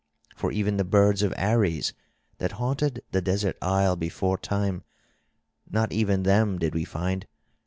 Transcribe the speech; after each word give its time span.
For 0.35 0.51
even 0.51 0.77
the 0.77 0.83
birds 0.83 1.21
of 1.21 1.31
Ares 1.37 1.93
that 2.39 2.53
haunted 2.53 3.03
the 3.11 3.21
desert 3.21 3.55
isle 3.61 3.95
beforetime, 3.95 4.81
not 5.69 5.91
even 5.93 6.23
them 6.23 6.57
did 6.57 6.73
we 6.73 6.85
find. 6.85 7.27